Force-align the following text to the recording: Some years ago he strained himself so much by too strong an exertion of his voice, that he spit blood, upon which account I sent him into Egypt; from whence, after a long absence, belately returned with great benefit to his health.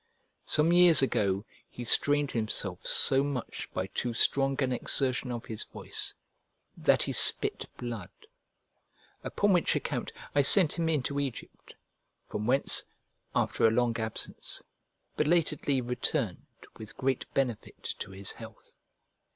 Some 0.47 0.73
years 0.73 1.03
ago 1.03 1.45
he 1.69 1.83
strained 1.83 2.31
himself 2.31 2.87
so 2.87 3.23
much 3.23 3.69
by 3.71 3.85
too 3.85 4.15
strong 4.15 4.55
an 4.63 4.71
exertion 4.71 5.31
of 5.31 5.45
his 5.45 5.61
voice, 5.63 6.15
that 6.75 7.03
he 7.03 7.11
spit 7.13 7.67
blood, 7.77 8.09
upon 9.23 9.53
which 9.53 9.75
account 9.75 10.11
I 10.33 10.41
sent 10.41 10.79
him 10.79 10.89
into 10.89 11.19
Egypt; 11.19 11.75
from 12.25 12.47
whence, 12.47 12.81
after 13.35 13.67
a 13.67 13.69
long 13.69 13.95
absence, 13.99 14.63
belately 15.19 15.81
returned 15.87 16.47
with 16.79 16.97
great 16.97 17.31
benefit 17.35 17.83
to 17.99 18.09
his 18.09 18.31
health. 18.31 18.79